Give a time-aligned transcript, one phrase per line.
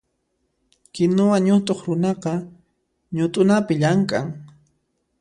[0.93, 2.33] Kinuwa ñutuq runaqa
[3.15, 4.27] ñutunapi llamk'an.